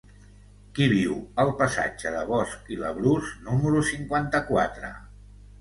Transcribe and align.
Qui 0.77 0.87
viu 0.93 1.17
al 1.43 1.51
passatge 1.59 2.15
de 2.15 2.25
Bosch 2.31 2.73
i 2.77 2.79
Labrús 2.87 3.31
número 3.51 3.85
cinquanta-quatre? 3.91 4.91